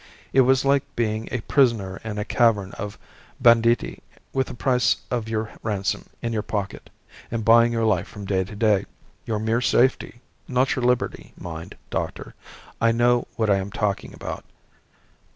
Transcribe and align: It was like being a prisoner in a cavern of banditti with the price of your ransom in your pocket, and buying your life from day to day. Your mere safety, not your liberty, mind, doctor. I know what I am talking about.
It 0.33 0.41
was 0.41 0.65
like 0.65 0.81
being 0.95 1.29
a 1.31 1.41
prisoner 1.41 2.01
in 2.03 2.17
a 2.17 2.25
cavern 2.25 2.71
of 2.71 2.97
banditti 3.39 4.01
with 4.33 4.47
the 4.47 4.55
price 4.55 4.95
of 5.11 5.29
your 5.29 5.51
ransom 5.61 6.07
in 6.23 6.33
your 6.33 6.41
pocket, 6.41 6.89
and 7.29 7.45
buying 7.45 7.71
your 7.71 7.85
life 7.85 8.07
from 8.07 8.25
day 8.25 8.43
to 8.43 8.55
day. 8.55 8.85
Your 9.27 9.37
mere 9.37 9.61
safety, 9.61 10.21
not 10.47 10.75
your 10.75 10.85
liberty, 10.85 11.33
mind, 11.37 11.77
doctor. 11.91 12.33
I 12.81 12.91
know 12.91 13.27
what 13.35 13.51
I 13.51 13.57
am 13.57 13.69
talking 13.69 14.11
about. 14.11 14.43